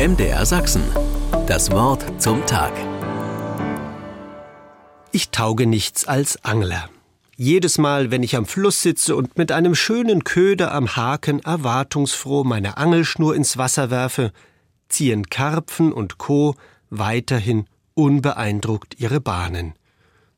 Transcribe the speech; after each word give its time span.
MDR 0.00 0.46
Sachsen. 0.46 0.82
Das 1.46 1.70
Wort 1.72 2.22
zum 2.22 2.46
Tag. 2.46 2.72
Ich 5.12 5.28
tauge 5.28 5.66
nichts 5.66 6.06
als 6.06 6.42
Angler. 6.42 6.88
Jedes 7.36 7.76
Mal, 7.76 8.10
wenn 8.10 8.22
ich 8.22 8.34
am 8.34 8.46
Fluss 8.46 8.80
sitze 8.80 9.14
und 9.14 9.36
mit 9.36 9.52
einem 9.52 9.74
schönen 9.74 10.24
Köder 10.24 10.72
am 10.72 10.96
Haken 10.96 11.40
erwartungsfroh 11.40 12.44
meine 12.44 12.78
Angelschnur 12.78 13.36
ins 13.36 13.58
Wasser 13.58 13.90
werfe, 13.90 14.32
ziehen 14.88 15.28
Karpfen 15.28 15.92
und 15.92 16.16
Co. 16.16 16.54
weiterhin 16.88 17.66
unbeeindruckt 17.92 18.98
ihre 18.98 19.20
Bahnen. 19.20 19.74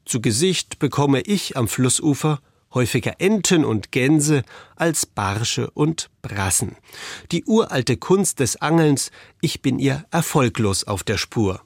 Zu 0.04 0.20
Gesicht 0.20 0.80
bekomme 0.80 1.20
ich 1.20 1.56
am 1.56 1.68
Flussufer 1.68 2.40
häufiger 2.74 3.14
Enten 3.18 3.64
und 3.64 3.92
Gänse 3.92 4.42
als 4.76 5.06
Barsche 5.06 5.70
und 5.70 6.10
Brassen. 6.22 6.76
Die 7.30 7.44
uralte 7.44 7.96
Kunst 7.96 8.40
des 8.40 8.56
Angelns, 8.60 9.10
ich 9.40 9.62
bin 9.62 9.78
ihr 9.78 10.04
erfolglos 10.10 10.84
auf 10.84 11.02
der 11.04 11.18
Spur. 11.18 11.62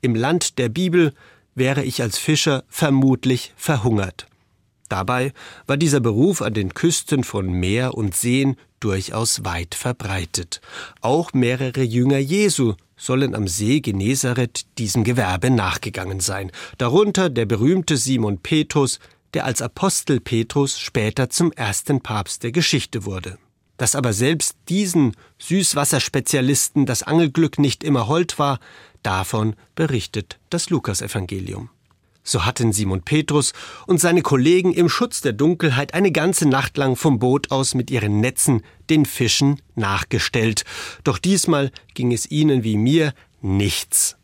Im 0.00 0.14
Land 0.14 0.58
der 0.58 0.68
Bibel 0.68 1.14
wäre 1.54 1.82
ich 1.82 2.02
als 2.02 2.18
Fischer 2.18 2.64
vermutlich 2.68 3.52
verhungert. 3.56 4.26
Dabei 4.88 5.32
war 5.66 5.76
dieser 5.76 6.00
Beruf 6.00 6.42
an 6.42 6.54
den 6.54 6.74
Küsten 6.74 7.24
von 7.24 7.50
Meer 7.50 7.94
und 7.94 8.14
Seen 8.14 8.56
durchaus 8.78 9.44
weit 9.44 9.74
verbreitet. 9.74 10.60
Auch 11.00 11.32
mehrere 11.32 11.82
Jünger 11.82 12.18
Jesu 12.18 12.74
sollen 12.96 13.34
am 13.34 13.48
See 13.48 13.80
Genezareth 13.80 14.66
diesem 14.78 15.04
Gewerbe 15.04 15.50
nachgegangen 15.50 16.20
sein, 16.20 16.52
darunter 16.78 17.28
der 17.28 17.46
berühmte 17.46 17.96
Simon 17.96 18.38
Petrus, 18.38 19.00
der 19.34 19.44
als 19.44 19.62
Apostel 19.62 20.20
Petrus 20.20 20.78
später 20.78 21.30
zum 21.30 21.52
ersten 21.52 22.00
Papst 22.00 22.42
der 22.42 22.52
Geschichte 22.52 23.04
wurde. 23.04 23.38
Dass 23.76 23.94
aber 23.94 24.12
selbst 24.12 24.56
diesen 24.68 25.16
Süßwasserspezialisten 25.38 26.86
das 26.86 27.02
Angelglück 27.02 27.58
nicht 27.58 27.84
immer 27.84 28.08
hold 28.08 28.38
war, 28.38 28.58
davon 29.02 29.54
berichtet 29.74 30.38
das 30.50 30.70
Lukasevangelium. 30.70 31.70
So 32.28 32.44
hatten 32.44 32.72
Simon 32.72 33.02
Petrus 33.02 33.52
und 33.86 34.00
seine 34.00 34.20
Kollegen 34.20 34.72
im 34.72 34.88
Schutz 34.88 35.20
der 35.20 35.32
Dunkelheit 35.32 35.94
eine 35.94 36.10
ganze 36.10 36.48
Nacht 36.48 36.76
lang 36.76 36.96
vom 36.96 37.20
Boot 37.20 37.52
aus 37.52 37.74
mit 37.74 37.88
ihren 37.88 38.20
Netzen 38.20 38.62
den 38.90 39.06
Fischen 39.06 39.62
nachgestellt. 39.76 40.64
Doch 41.04 41.18
diesmal 41.18 41.70
ging 41.94 42.12
es 42.12 42.28
ihnen 42.28 42.64
wie 42.64 42.78
mir 42.78 43.14
nichts. 43.42 44.16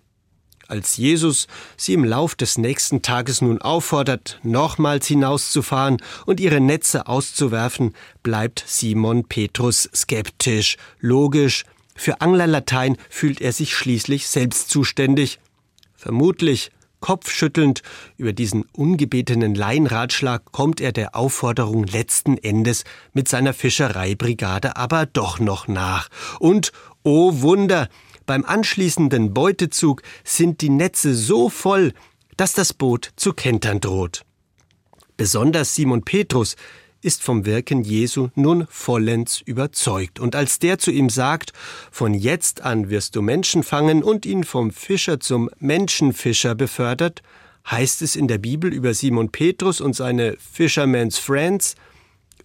Als 0.69 0.97
Jesus 0.97 1.47
sie 1.77 1.95
im 1.95 2.05
Lauf 2.05 2.35
des 2.35 2.59
nächsten 2.59 3.03
Tages 3.03 3.43
nun 3.43 3.61
auffordert, 3.61 4.39
nochmals 4.43 5.07
hinauszufahren 5.07 5.99
und 6.27 6.41
ihre 6.41 6.61
Netze 6.61 7.07
auszuwerfen, 7.07 7.95
bleibt 8.23 8.65
Simon 8.67 9.25
Petrus 9.25 9.89
skeptisch. 9.95 10.77
Logisch, 11.01 11.65
für 11.95 12.21
Anglerlatein 12.21 12.97
fühlt 13.11 13.41
er 13.41 13.53
sich 13.53 13.75
schließlich 13.75 14.29
selbst 14.29 14.71
zuständig. 14.71 15.39
Vermutlich 15.95 16.71
Kopfschüttelnd 17.03 17.83
über 18.17 18.33
diesen 18.33 18.65
ungebetenen 18.73 19.55
Laienratschlag 19.55 20.53
kommt 20.53 20.81
er 20.81 20.93
der 20.93 21.15
Aufforderung 21.15 21.85
letzten 21.85 22.39
Endes 22.39 22.85
mit 23.13 23.29
seiner 23.29 23.53
Fischereibrigade 23.53 24.77
aber 24.77 25.05
doch 25.05 25.39
noch 25.39 25.69
nach. 25.69 26.09
Und, 26.39 26.73
oh 27.03 27.43
Wunder, 27.43 27.89
beim 28.27 28.45
anschließenden 28.45 29.35
Beutezug 29.35 30.03
sind 30.25 30.61
die 30.61 30.71
Netze 30.71 31.15
so 31.15 31.49
voll, 31.49 31.93
dass 32.37 32.53
das 32.53 32.73
Boot 32.73 33.11
zu 33.17 33.33
kentern 33.33 33.81
droht. 33.81 34.25
Besonders 35.17 35.75
Simon 35.75 36.03
Petrus 36.03 36.57
ist 37.03 37.23
vom 37.23 37.45
Wirken 37.45 37.83
Jesu 37.83 38.29
nun 38.35 38.67
vollends 38.71 39.41
überzeugt. 39.41 40.21
Und 40.21 40.35
als 40.37 40.59
der 40.59 40.79
zu 40.79 40.91
ihm 40.91 41.11
sagt, 41.11 41.53
von 41.91 42.15
jetzt 42.15 42.63
an 42.63 42.91
wirst 42.91 43.17
du 43.17 43.23
Menschen 43.23 43.63
fangen 43.63 44.03
und 44.03 44.25
ihn 44.25 44.45
vom 44.45 44.71
Fischer 44.71 45.21
zum 45.21 45.51
Menschenfischer 45.59 46.55
befördert, 46.55 47.23
heißt 47.71 48.03
es 48.03 48.17
in 48.17 48.29
der 48.29 48.39
Bibel 48.39 48.73
über 48.73 48.95
Simon 48.95 49.31
Petrus 49.31 49.81
und 49.81 49.95
seine 49.95 50.37
Fisherman's 50.39 51.19
Friends, 51.19 51.75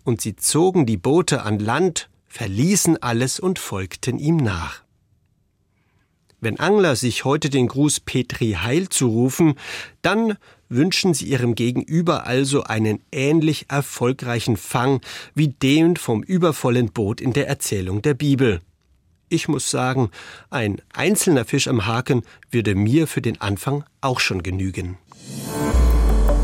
und 0.04 0.22
sie 0.22 0.36
zogen 0.36 0.86
die 0.86 0.98
Boote 0.98 1.44
an 1.44 1.60
Land, 1.60 2.10
verließen 2.28 3.02
alles 3.02 3.40
und 3.40 3.60
folgten 3.60 4.20
ihm 4.20 4.38
nach. 4.38 4.87
Wenn 6.40 6.60
Angler 6.60 6.96
sich 6.96 7.26
heute 7.26 7.50
den 7.50 7.68
Gruß 7.68 8.02
Petri 8.02 8.58
Heil 8.62 8.90
zurufen, 8.90 9.56
dann 10.04 10.38
wünschen 10.70 11.16
sie 11.16 11.26
ihrem 11.26 11.56
Gegenüber 11.56 12.28
also 12.28 12.64
einen 12.64 13.00
ähnlich 13.12 13.66
erfolgreichen 13.70 14.56
Fang 14.56 15.02
wie 15.34 15.48
den 15.48 15.96
vom 15.96 16.22
übervollen 16.22 16.92
Boot 16.92 17.22
in 17.22 17.34
der 17.34 17.48
Erzählung 17.48 18.04
der 18.04 18.14
Bibel. 18.14 18.62
Ich 19.30 19.48
muss 19.48 19.72
sagen, 19.72 20.12
ein 20.52 20.80
einzelner 20.94 21.44
Fisch 21.44 21.68
am 21.68 21.88
Haken 21.88 22.22
würde 22.52 22.76
mir 22.76 23.08
für 23.08 23.22
den 23.22 23.42
Anfang 23.42 23.84
auch 24.00 24.20
schon 24.20 24.44
genügen. 24.44 25.00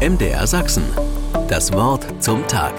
MDR 0.02 0.48
Sachsen. 0.48 0.84
Das 1.48 1.72
Wort 1.72 2.22
zum 2.22 2.46
Tag. 2.48 2.74